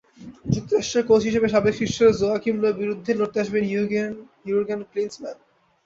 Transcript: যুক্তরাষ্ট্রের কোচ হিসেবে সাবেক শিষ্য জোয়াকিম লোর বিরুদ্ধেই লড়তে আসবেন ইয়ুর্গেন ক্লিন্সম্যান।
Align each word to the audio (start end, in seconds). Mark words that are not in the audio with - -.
যুক্তরাষ্ট্রের 0.53 1.07
কোচ 1.09 1.21
হিসেবে 1.29 1.47
সাবেক 1.49 1.73
শিষ্য 1.81 1.97
জোয়াকিম 2.19 2.55
লোর 2.61 2.73
বিরুদ্ধেই 2.81 3.17
লড়তে 3.19 3.37
আসবেন 3.43 3.63
ইয়ুর্গেন 4.45 4.79
ক্লিন্সম্যান। 4.91 5.37